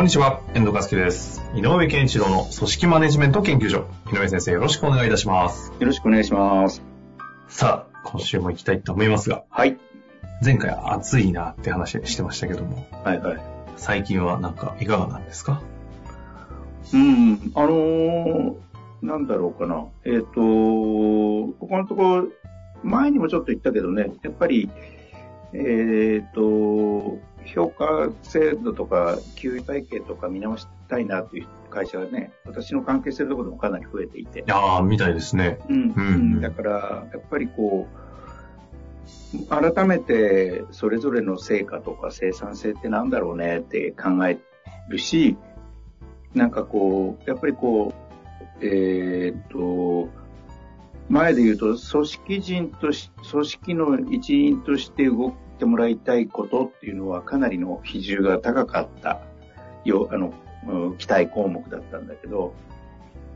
[0.00, 1.42] こんにちは、遠藤和樹です。
[1.54, 3.84] 井上健一郎の組織マネジメント研究所。
[4.10, 5.74] 井上先生、よろしくお願いいたします。
[5.78, 6.82] よろしくお願いします。
[7.48, 9.76] さあ、今週も行きたいと思いますが、はい。
[10.42, 13.40] 前回暑いなって話してましたけども、はいはい。
[13.76, 15.60] 最近はなんかいかがなんですか？
[16.94, 18.54] うん、あのー
[19.02, 19.84] なんだろうかな。
[20.06, 22.28] えっ、と、ここのところ、
[22.82, 24.70] 前にもちょっと言ったけどね、やっぱり、
[25.52, 34.42] えっ、と、評価制度とか、給与体系とか見直したいなという会社がね、私の関係してるところでもかなり増えていてい。
[34.46, 35.58] やー、みたいですね。
[35.68, 38.10] うんうんうんだから、やっぱりこう、
[39.48, 44.38] 改めてそれぞれの成果とか生産性ってなんだろうねって考え
[44.88, 45.36] るし、
[46.34, 47.92] なんかこう、やっぱりこ
[48.62, 50.08] う、えーっと、
[51.10, 59.20] 前で言うと、組織人とし、組織の一員として動いてもらいたいことっていうのはかなりの比重が高かった。
[59.84, 60.32] よ、あの、
[60.98, 62.54] 期待項目だったんだけど、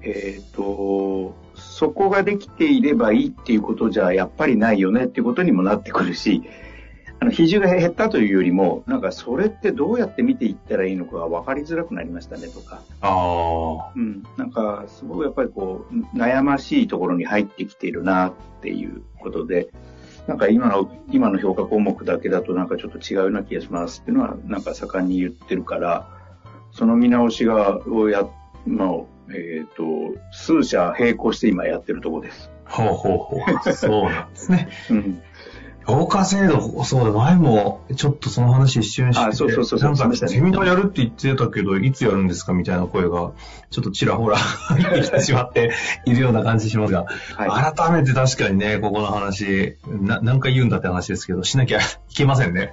[0.03, 6.43] えっ、と、そこができていればいいっていうことじゃやっぱりないよねっていうことにもなってくるし、
[7.25, 19.71] あの、比重が減ったというよりも、なんかそれってどうやって見ていったらいいのかが分かりづらくなりましたねとか、あー、うん、なんかすごくやっぱりこう、悩ましいところに入ってきているなっていうことで、
[20.27, 26.07] なんか今の、今の評価項目だけだとなんかちょっと違うような気がしますっていうのはなんか盛んに言ってるから、
[26.73, 28.29] その見直しが、をや、
[28.67, 28.89] まあ、
[29.31, 29.83] えっ、と、
[30.31, 32.51] 数社並行して今やってるところです。
[32.67, 33.73] ほうほうほう。
[33.73, 34.69] そうなんですね。
[34.91, 35.23] うん。
[35.87, 43.33] 評価制度、そうだ、前もちょっとその話一瞬してて、あそうそうそうなんかセミナーやるって言ってたけど、いつやるんですかみたいな声が、
[43.71, 45.73] ちょっとちらほら入ってきてしまって
[46.07, 47.05] いるような感じしますが、
[47.37, 51.83] は改めて確かにね、ここの話、な何回言うんだって話ですけど、しなきゃい
[52.15, 52.73] けませんね。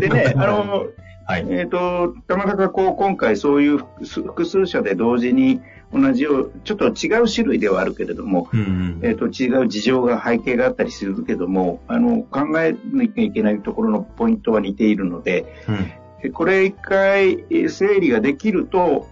[0.00, 0.86] でね、 あの、
[1.26, 1.46] はい。
[1.48, 5.60] えっ、と、たまたまこう、今回そういう複数社で同時に
[5.94, 15.92] 同じよう、ちょっと違う種類ではあるけれども、うんうんえっ、と、違う事情が背景があったりするけども、あの、考えなきゃいけないところのポイントは似ているので、うん
[16.24, 19.06] えこれ一回えー整理ができると、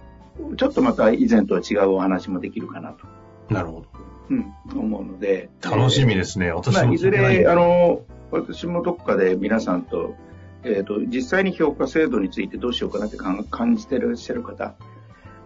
[0.57, 3.85] ちょっとまた以前とは違うお話もできるかなと、なるほど。
[4.29, 5.49] うん、思うので。
[5.61, 6.51] 楽しみですね。
[6.51, 8.01] 私まあ、もいずれ、あの、
[8.31, 10.15] 私もどっかで皆さんと、
[10.63, 14.75] えっ、と、実際に評価制度についてどうしようかなって感じてらっしゃる方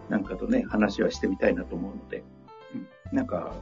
[0.08, 2.22] なんかとね、話はしてみたいなと思うので、
[2.74, 3.54] うんなんか、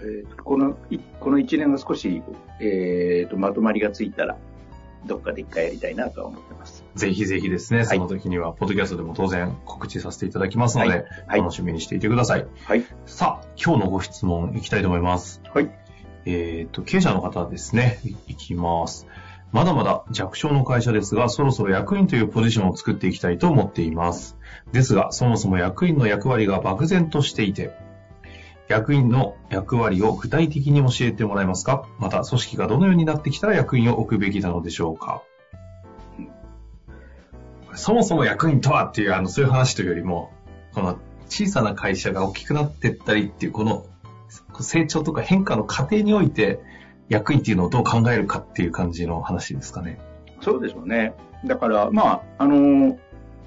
[0.00, 2.22] えーとこの、いこの一年が少し、
[2.60, 4.36] えっ、と、まとまりがついたら、
[5.06, 6.84] どっかで一回やりたいなとは思ってます。
[6.94, 12.46] ぜひぜひですね、いその時には、ポッドキャストでも当然告知させていただきますので、はいはい楽しみにしていてください。
[12.64, 12.84] はい。
[13.06, 15.40] さあ、今日のご質問いきたいと思います。
[15.52, 15.70] はい。
[16.24, 17.98] えっ、と、経営者の方ですね。
[18.04, 19.06] いいきます。
[19.52, 24.38] まだまだ弱小の会社ですが、そろそろ役員というポジションを作っていきたいと思っています。
[24.72, 27.70] ですが、そもそも役員の役割が漠然としていて、
[28.68, 31.86] 役員の役割を具体的に教えてもらえますか？
[31.98, 35.22] また、組織がどのようになってきたら役員を置くべきなのでしょうか？
[37.74, 40.32] そもそも役員とはっていう、あの、そういう話というよりも、
[40.72, 40.98] この
[41.28, 43.84] 小さな会社が大きくなっていったりっていう、この
[44.60, 46.60] 成長とか変化の過程において、
[47.12, 49.98] 役員っていうのをどう考えるかっていう感じの話ですかね。
[50.40, 51.14] そうでしょうね。
[51.44, 52.98] だから、まあ、あの、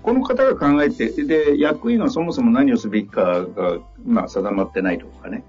[0.03, 5.43] この方が考えて、で、役員はそもそも何をすべきかが、まあ、定まってないとかね。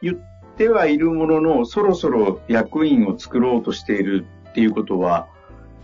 [0.00, 0.18] 言っ
[0.56, 5.28] てはいるものの、そろそろ役員を作ろうとしているっていうことは、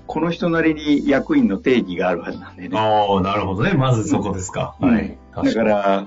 [0.06, 2.78] この人なりに役員の定義があるはずなんでね。
[2.78, 3.74] ああ、なるほどね。
[3.74, 4.76] まずそこですか。
[4.80, 5.18] うんはい。
[5.44, 6.06] だから、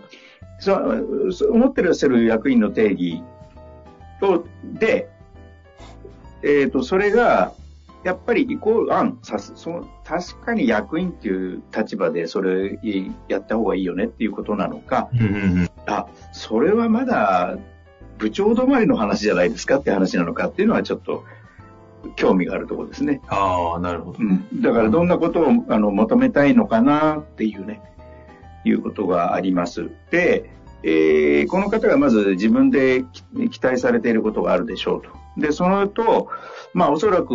[0.60, 3.22] そうそう思ってらっしゃる役員の定義
[4.20, 5.10] と、で、
[6.44, 7.54] えっ、と、それが、
[8.04, 12.80] やっぱりイコール、あん、さす、その、確かに役員っていう立場でそれ
[13.28, 15.70] やった方がいいよねっていうことなのか、うんうんうん。
[15.86, 17.58] あ、それはまだ
[18.18, 21.26] 部長止まりの話じゃないですかって話なのかっていうのはちょっと
[22.16, 23.22] 興味があるところですね。
[23.28, 24.20] ああ、なるほど。
[24.20, 24.62] うん。
[24.62, 27.82] だからどんなことをあの求めたいのかなっていうね、
[28.64, 29.90] いうことがあります。
[30.12, 30.50] で、
[30.84, 36.30] えーこの方がまず自分でき期待されていることがあるでしょうとで、そのと、
[36.74, 37.34] まあおそらく、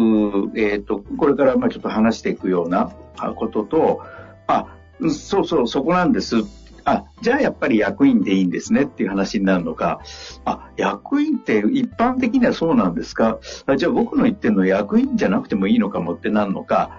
[0.56, 2.92] えっ、ー、と、これからまあちょっと話していくような
[3.36, 4.02] ことと、
[4.46, 4.76] あ、
[5.10, 6.36] そうそう、そこなんです。
[6.84, 10.00] あ、じゃあやっぱり役員でいいんですねっていう話になるのか、
[10.44, 13.38] あ、役員って一般的にはそうなんですか？
[13.66, 16.98] あじゃあ僕の言ってるの役員じゃなくてもいいのかもってなるのか、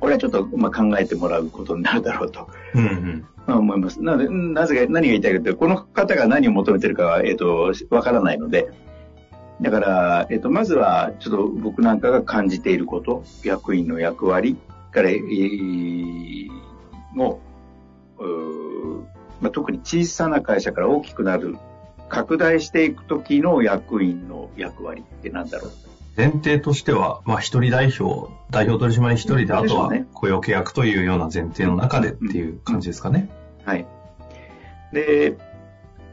[0.00, 2.48] これはちょっとまあ考えてもらうことになるだろうと。
[2.74, 4.00] うんうん思います。
[4.00, 8.70] なぜ、なぜか、何が言いたいかというと、この方が何を求めてるかは、えっ、ー、と、わからないので、
[9.62, 14.56] だから、えっ、ー、と、まずは、ちょっと僕なんかが感じていること、役員の役割
[14.90, 16.48] から、えー、
[17.12, 17.40] も
[19.42, 21.56] まあ、特に小さな会社から大きくなる、
[22.08, 25.70] 拡大していくときの役員の役割って何だろう？
[26.16, 33.30] 前提としては、まあ、一人代表、代表取締役一人で、あとは雇用契約というような前提の中でっていう感じですかね。
[33.64, 33.86] はい。
[34.92, 35.36] で、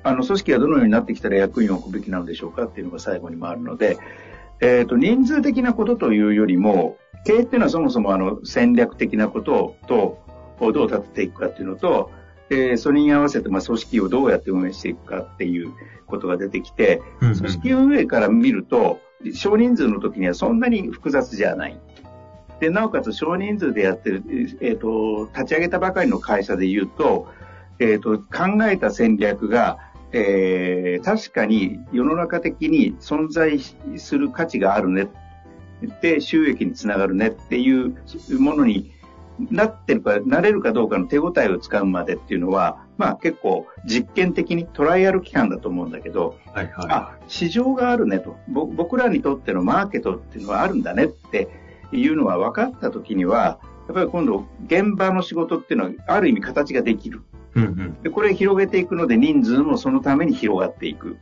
[0.03, 3.97] あの、組織がどのようになってきたら役員を置くべきなのでしょうかっていうのが最後にもあるので、
[4.61, 10.19] えっ、ー、と、人数的なことというよりも、経営っていうのはそもそもあの、戦略的なことと、
[10.59, 12.11] どう立てていくかっていうのと、
[12.49, 15.71] えー、それに合わせて、まあ、組織をどうやって運営していくかっていう
[16.07, 18.99] ことが出てきて、組織運営から見ると、
[19.33, 21.79] 少人数の時にはそんなに複雑じゃない。
[22.59, 24.23] で、なおかつ少人数でやってる、
[24.61, 27.27] えっ、ー、と、立ち上げたばかりの会社で言うと、
[27.79, 29.77] えっ、ー、と、考えた戦略が、
[30.11, 35.09] えー、確かに世の中的に存在する価値があるね。
[36.01, 37.95] で、収益につながるねっていう
[38.39, 38.91] ものに
[39.49, 48.35] なってるか、なれるかどうかの手応えを使うまでっていうのは、まあ結構実験的にトライアル期間だと思うんだけど、はいはい、あ、市場があるねと。
[48.49, 51.47] 僕らにとってのマーケットっていうのはあるんだねって
[51.93, 57.21] いうのは分かった時には、やっぱり今度現場の仕事っていうのはある意味形ができる。
[57.59, 61.17] うんうん、でこれ広げていくので人数もそのために広がっていく。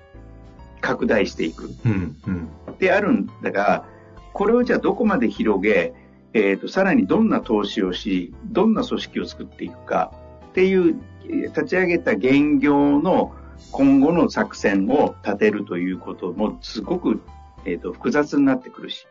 [0.81, 1.69] 拡大していく。
[1.85, 2.49] うんうん、
[2.79, 3.85] であるんだが、
[4.33, 5.93] これをじゃあどこまで広げ、
[6.33, 10.13] えっ、ー、と、さらにどんな投資をし、どんな組織を作っていくか
[10.49, 10.95] っていう、
[11.27, 13.33] 立ち上げた現業の
[13.71, 17.21] 今後の作戦を立てるということもすごく、
[17.65, 19.07] えっ、ー、と、複雑になってくるし。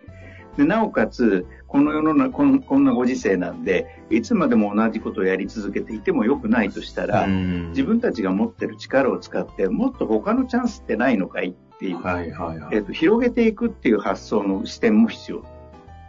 [0.57, 15.45] でなおかつ、この世の中こん、こんなご時世なんで、いつまでも同じことをやり続けていても良くないとしたら、自分たちが持ってる力を使って、もっと他のチャンスってないのかいっていう、はいはいはい、えっ、ー、と、広げていくっていう発想の視点も必要。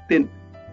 [0.09, 0.25] で、っ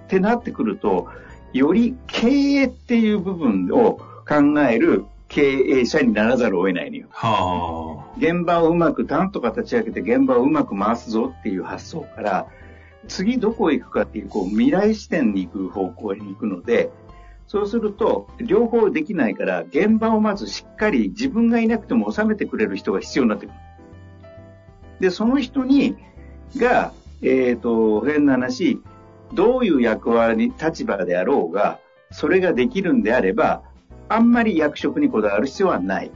[0.06, 1.08] てなってくると、
[1.52, 7.06] より経営っていう部分を考える経営者にならざるを得ないのよ。
[7.10, 12.46] はあ、現場をうまく、タンとか立ち上げて現場をうまく回すぞっていう発想から、
[13.08, 16.90] 次どこへ行くかっていう、こう、未来視点に行く方向に行くので、
[17.46, 23.54] そうすると、両方できないから、現場をまずしっかり自分がいなくても収めてくれる人が必要になってくる。
[25.00, 25.96] で、その人に、
[26.56, 26.92] が、
[27.22, 28.80] えっ、ー、と、変な話、
[29.34, 31.78] どういう役割、立場であろうが、
[32.10, 33.62] それができるんであれば、
[34.08, 36.10] あんまり役職にこだわる必要はない。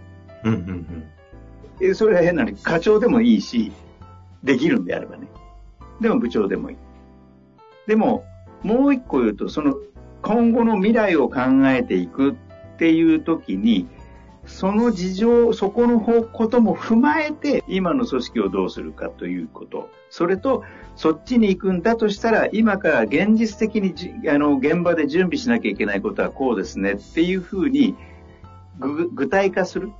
[0.44, 1.06] うんうん
[1.80, 3.72] うん、それは変なのに、課長でもいいし、
[4.42, 5.26] できるんであればね。
[6.00, 6.76] でも部長でもいい。
[7.86, 8.24] でも、
[8.62, 9.74] もう一個言うと、その
[10.22, 12.34] 今後の未来を考えていくっ
[12.78, 13.86] ていう時に、
[14.46, 19.90] その事情、そこのことも踏まえて、今の組織をどうするかということ。
[20.10, 20.64] それと、
[20.96, 23.94] そっちに行くんだとしたら、今から現実的に
[24.28, 27.94] あの現場で準備しなきゃいけないことはこうですねっていうふうに
[28.78, 29.90] 具体化する。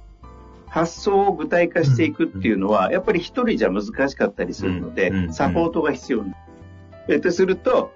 [0.71, 7.15] 発想を具体化していくっていうのは、やっぱり一人じゃ難しかったりするので、サポートが必要になる。
[7.15, 7.93] えっと、すると、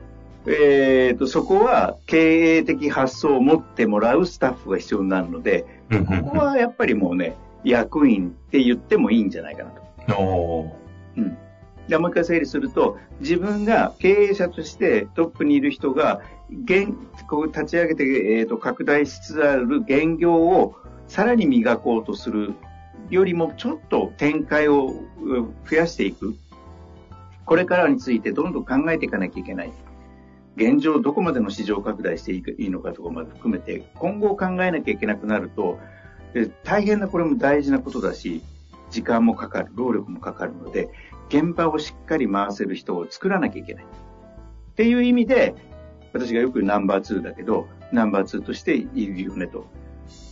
[0.47, 9.83] えーと、そこは経営的発想を持ってもらうスタッフが必要になるので、ここはやっぱりもうね、役員って言ってもいいんじゃないかなと。
[11.17, 11.37] うん。
[11.88, 16.21] でもう一回整理すると、自分が経営者としてトップにいる人が、
[16.64, 16.88] 現
[17.29, 18.05] こう立ち上げて、
[18.38, 20.75] えーと、拡大しつつある現業を
[21.12, 22.54] さらに磨こうとする
[23.11, 24.95] よりもちょっと展開を
[25.69, 26.35] 増やしていく。
[27.45, 29.73] これからについてどんどん考えていかなきゃいけない。
[30.57, 35.78] 現状どこまでの市場拡大していいのかとかまで含めて、今後を考えなきゃいけなくなると、
[36.64, 38.42] 大変なこれも大事なことだし、
[38.90, 40.88] 時間もかかる、労力もかかるので、
[41.28, 43.85] 現場をしっかり回せる人を作らなきゃいけない。
[43.85, 45.54] っていう意味で、
[46.14, 49.66] 私がよくナンバー2だけど、ナンバー2としているよねと。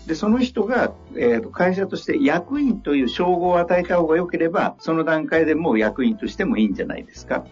[0.07, 7.45] で、その人が、えーと、会社として役員という称号を与えた方が良ければ、その段階でもう役員としてもいいんじゃないですか。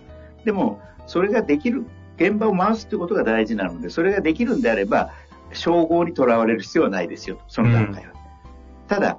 [0.44, 1.84] でも、それができる
[2.16, 5.12] 現場を回すということが大事なので、それができるんであれば、
[5.52, 8.12] 称号にとらわれる必要はないですよ、その段階は。
[8.12, 9.18] うん、ただ、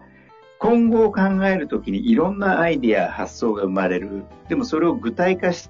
[0.60, 4.24] 今後を考えるときにいろんなアイディア、発想が生まれる。
[4.50, 5.70] でもそれを具体化し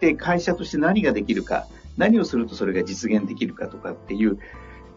[0.00, 1.66] て会社として何ができるか、
[1.98, 4.38] 何をするとそれが実現できるかとかっていう、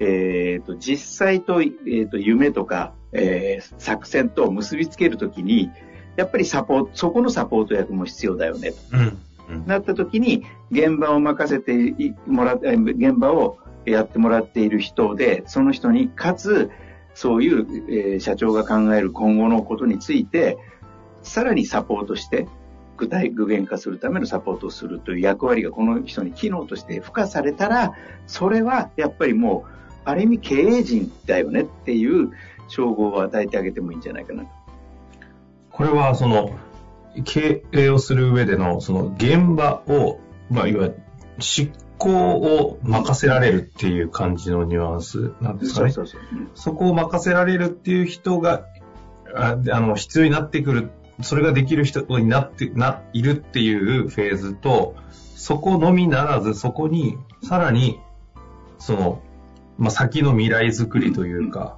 [0.03, 5.71] えっ、ー、と、実際と、えー、と、夢とか、えー、作戦と結びつけるときに、
[6.15, 8.77] やっぱりサポート、そこのサポート役も必要だよね、と。
[9.49, 11.93] うん、なったときに、現場を任せて
[12.27, 16.69] もらって、現場をやってもらっている人で、その人に、かつ、
[17.13, 20.57] そういう、えー、社長が考える今後のことについて、
[21.21, 22.47] さらにサポートして、
[22.97, 27.93] 具体具現化するためのサポートをするという役割がこの人に機能として付加されたら、
[28.27, 32.31] それはやっぱりもう、ある意味経営陣だよねっていう
[32.67, 34.49] 称号を与えてあげてもいいんじゃないかなと。
[35.71, 36.51] これは、その、
[37.25, 40.19] 経営をする上での、その現場を、
[40.49, 41.01] まあ、いわゆる
[41.39, 45.91] 執行を任せられるっていう感じのニュアンスなんですかね。
[45.91, 48.65] そうそうそう、そこを任せられるっていう人が、
[49.35, 50.91] ああの、必要になってくる、
[51.21, 57.99] それができる人になって、な、いるっていうフェーズと、そこのみならず、そこに、さらに、
[58.79, 59.21] その、
[59.77, 61.77] まあ、先の未来づくりというか、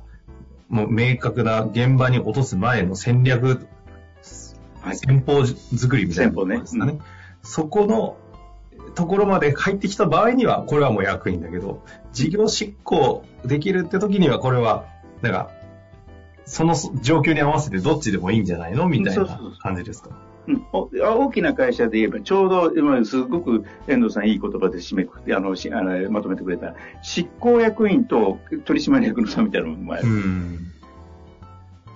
[0.67, 3.67] もう明確な現場に落とす前の戦略、
[4.81, 6.93] はい、先方作りみたいなことですかね。
[6.93, 6.99] ね
[7.43, 8.17] そこの
[8.95, 11.83] ところまで入ってきた場合には、これはもう役員だけど、
[12.13, 14.85] 事業執行できるって時には、これは、
[15.21, 15.51] なんか、
[16.45, 18.87] その状況に合わせてどっちでもいいんじゃないの？
[18.87, 20.09] みたいな感じですか？
[20.09, 20.13] う
[20.51, 30.03] ん、大きな会社で言えば、ちょうど、今すごく遠藤さんいい言葉で締めくくって、あの、あのまとめてくれた、執行役員と取締役の差みたいなのもある。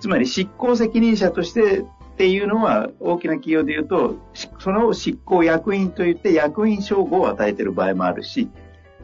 [0.00, 1.84] つまり執行責任者としてっ
[2.16, 4.16] ていうのは、大きな企業で言うと、
[4.58, 8.48] その執行役員といって役員称号を与えている場合もあるし、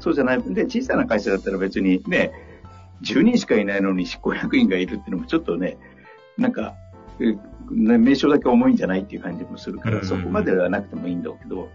[0.00, 0.42] そうじゃない。
[0.42, 2.32] で、小さな会社だったら別にね、
[3.02, 5.78] 10人しかいないのに執行役員がいるっていうのもちょっとね、
[6.38, 6.74] なんか、
[7.70, 11.68] 名称だけ重いんじゃないっていう感じもするから、そこまではなくてもいいんだけど、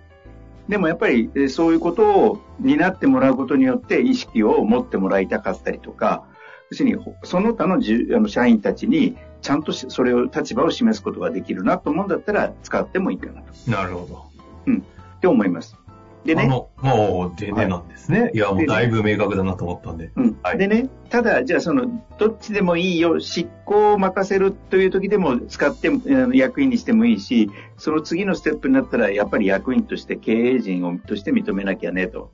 [0.70, 6.24] でもやっぱりそういうことを担ってもらうことによって意識を持ってもらいたかったりとか、
[6.70, 13.72] 要するにその他のじあの社員たちにちゃんとそれを、立場を示すことができるなと思うんだったら、使ってもいいかなと。
[13.72, 14.26] なるほど。
[14.68, 14.78] うん。
[14.78, 15.76] って思います。
[16.26, 16.48] でね。
[16.48, 18.22] もう、でねなんですね。
[18.22, 20.12] はい、いや、もうだいぶ明確だなと思ったんで。
[20.16, 20.38] うん。
[20.44, 25.90] はい、でね、ただ、じゃあその、どっちでもいいよ、執行を任せるという時でも使って、
[26.34, 32.32] 役員にしてもいいし、その次のステップになったら、やっぱり役員として経営陣をとして認めなきゃね、と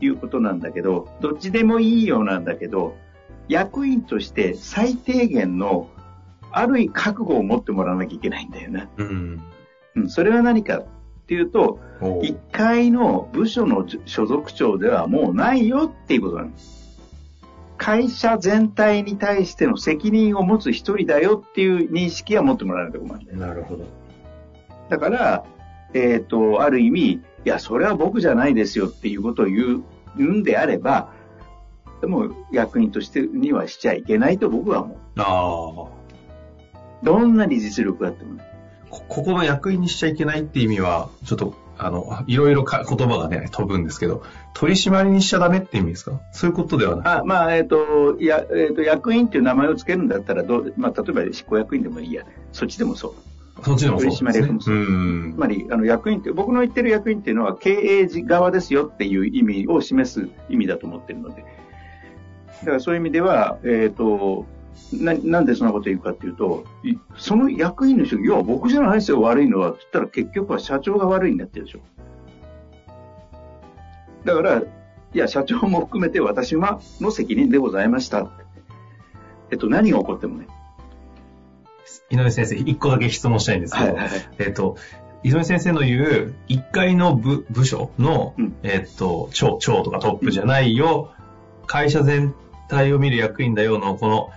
[0.00, 2.94] いうことなんだけど、どっちでもいいようなんだけど、
[3.48, 5.88] 役員として最低限の
[6.50, 8.88] ある意覚悟を持ってもらわなきゃいけないんだよな。
[8.96, 9.42] うん。
[9.96, 10.82] うん、それは何か
[11.28, 16.98] っていうと、1階の部署の所属長ではもうないよっていうことなんです。
[17.76, 23.36] 会社全体に対しての責任を持つ一人だよっていう認識は持ってもらわないと困る。
[23.36, 23.84] なるほど。
[24.88, 25.44] だから、
[25.92, 29.82] えっ、ー、と、ある意味、いや、それは僕じゃないですよっていうことを言う、
[30.16, 31.12] 言うんであれば、
[32.00, 34.98] でも役員としてにはしちゃいけないと僕は思う。
[35.18, 37.04] ああ。
[37.04, 38.57] どんなに実力があってもね。
[38.90, 44.22] ここの役員にしちゃいけないって意味は、ちょっと、あの、いろいろか言葉がね、飛ぶんですけど、
[44.54, 46.20] 取り締まりにしちゃダメって意味ですか？
[46.32, 52.24] そういうことではないあ、まあ、えっ、ー、と、や、えっ、ー、と、役員っていう名前を付けるんだったら、どう、まあ、例えば執行役員でもいいや。
[52.52, 53.64] そっちでもそう。
[53.64, 55.32] そっちでもそう、ね、取締役もそう。
[55.34, 61.44] つまり、あの、役員って、僕の言ってる役員っていうのは、経営側ですよっていう意味を示す意味だと思ってるので。
[62.60, 64.46] だからそういう意味では、えっ、ー、と、
[64.92, 66.64] ななんでそんなこと言うかっていうと、
[67.16, 69.70] その役員の人、いや、僕じゃないですよ、悪いのは。
[69.70, 71.80] って言ったら結局は社長が悪いになってるでしょ。
[74.24, 74.64] だから、い
[75.12, 78.30] や、社長も含めて私はの責任でございました。
[79.50, 80.46] えっと、何が起こってもね。
[82.10, 84.76] 井上先生、一個だけ質問したいんですけど、はいはいはい、えっと、
[85.22, 91.12] 井上先生の言う、一階の部部署の、うん、えっと、長、長とかトップじゃないよ、
[91.60, 92.34] うん、会社全
[92.68, 94.30] 体を見る役員だよの、この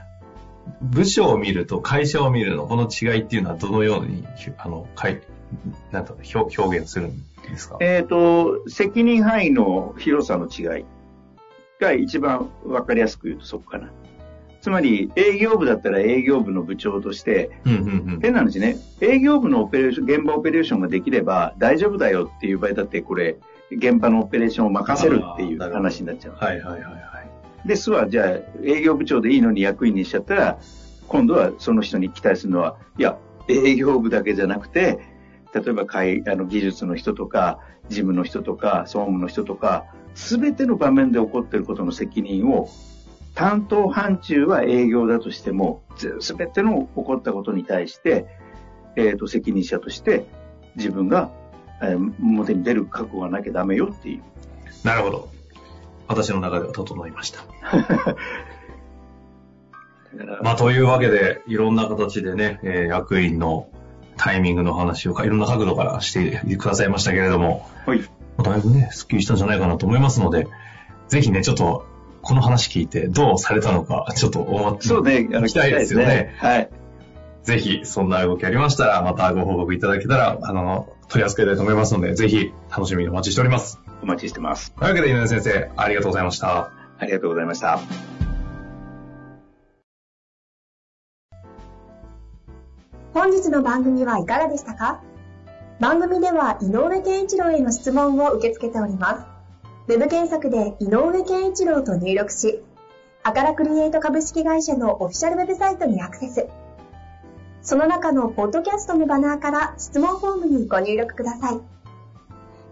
[0.82, 4.26] 部署を見ると会社を見るの、この違いっていうのはどのように、
[4.58, 5.22] あの、かい、
[5.92, 7.78] なんと表表現するんですか？
[7.82, 10.86] えっ、ー、と、責任範囲の広さの違い
[11.80, 13.92] が一番わかりやすく言うとそこかな。
[14.62, 17.84] つまり、営業部だったら営業部の部長として、うんうんう
[18.18, 23.38] ん、変な話ね、営業部のオペレーション、現場オペレーションができれば大丈夫だよっていう場合だって、これ、
[23.72, 26.36] 現場のオペレーションを任せるっていう話になっちゃう。
[26.36, 27.21] はいはいはいはい。
[27.66, 28.28] ですわ、じゃあ
[28.64, 30.60] 営業部長でいいのに役員にしちゃったら、
[31.08, 35.00] 今度はその人に期待するのは、いや、営業部だけじゃなくて、
[35.54, 42.70] 例えば会あの技術の人とか、事務の人とか、総務の人とか、すべての場面で起こっていることの責任を
[43.36, 45.84] 担当範疇は営業だとしても、
[46.20, 48.26] すべての起こったことに対して、
[48.96, 50.26] えっ、ー、と、責任者として
[50.76, 51.32] 自分が、
[51.82, 54.22] えー、表に出る覚悟がなきゃダメよっていう。
[54.86, 55.41] なるほど。
[56.12, 57.44] 私の中では整いました。
[60.44, 63.70] まあ、というわけで、いろんな形でね、えー、役員の
[64.18, 68.02] タイミングの話をいろんな角度からしてくださいましたけれども、はい。
[68.44, 70.48] だいぶね、スッキリしたんじゃないかなと思いますので、
[71.08, 71.86] ぜひね、ちょっと、
[72.22, 76.06] この話聞いてどうされたのか、ちょっと思ってそうね、聞きたいですよね。
[76.06, 76.70] ねはい。
[77.44, 83.81] ぜひ、そんな動きありましたら、またご報告いただけたら、あの、取り扱いたいと思いますので、ぜひ、楽しみにお待ちしております。
[84.02, 84.72] お待ちしてます。
[84.74, 86.72] というわけで、井上先生、ありがとうございました。
[87.00, 87.80] ありがとうございました。
[93.14, 95.02] 本日の番組はいかがでしたか？
[95.80, 99.26] 番組では井上健一郎への質問を受け付けております。
[99.88, 102.64] ウェブ検索で井上健一郎と入力し、
[103.24, 106.48] アカラクリエイト株式会社のオフィシャルウェブサイトにアクセス。
[107.62, 111.60] その中のポッドキャストのバナーから質問フォームにご入力ください。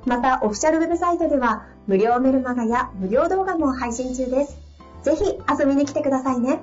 [0.05, 4.57] また、オフィシャルウェブサイトでは無料メルマガや無料動画も配信中です。
[5.03, 6.61] ぜひ遊びに来てくださいね。